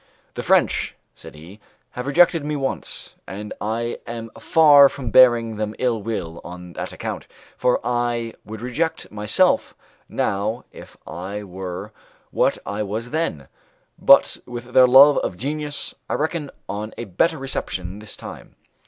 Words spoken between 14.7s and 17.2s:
their love of genius I reckon on a